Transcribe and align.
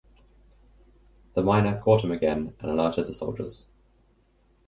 The 1.35 1.43
myna 1.43 1.79
caught 1.79 2.03
him 2.03 2.09
again 2.09 2.55
and 2.59 2.71
alerted 2.71 3.05
the 3.05 3.13
soldiers. 3.13 3.67